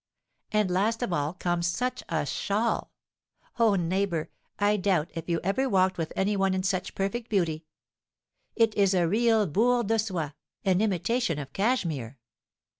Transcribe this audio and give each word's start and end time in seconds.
And 0.51 0.71
last 0.71 1.03
of 1.03 1.13
all 1.13 1.35
comes 1.35 1.67
such 1.67 2.01
a 2.09 2.25
shawl! 2.25 2.91
Oh, 3.59 3.75
neighbour, 3.75 4.31
I 4.57 4.75
doubt 4.75 5.11
if 5.13 5.29
you 5.29 5.39
ever 5.43 5.69
walked 5.69 5.99
with 5.99 6.11
any 6.15 6.35
one 6.35 6.55
in 6.55 6.63
such 6.63 6.95
perfect 6.95 7.29
beauty; 7.29 7.65
it 8.55 8.73
is 8.75 8.95
a 8.95 9.07
real 9.07 9.45
bourre 9.45 9.83
de 9.83 9.99
soie, 9.99 10.33
in 10.63 10.81
imitation 10.81 11.37
of 11.37 11.53
cashmere. 11.53 12.17